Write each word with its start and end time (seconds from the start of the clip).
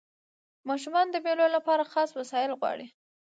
ماشومان 0.69 1.07
د 1.11 1.15
مېلو 1.25 1.45
له 1.55 1.59
پاره 1.67 1.85
خاص 1.93 2.09
وسایل 2.19 2.51
غواړي. 2.59 2.87